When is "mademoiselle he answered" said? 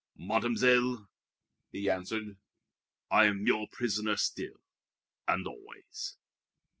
0.17-2.35